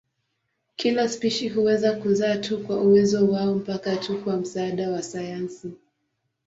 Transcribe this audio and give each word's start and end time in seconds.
Kila 0.75 1.09
spishi 1.09 1.49
huweza 1.49 1.93
kuzaa 1.93 2.37
tu 2.37 2.63
kwa 2.63 2.81
uwezo 2.81 3.27
wao 3.27 3.53
mpaka 3.55 3.97
tu 3.97 4.21
kwa 4.23 4.37
msaada 4.37 4.89
wa 4.91 5.03
sayansi. 5.03 5.71